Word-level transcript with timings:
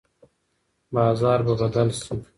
بازار 0.93 1.39
به 1.45 1.53
بدل 1.61 1.89
شي. 1.99 2.15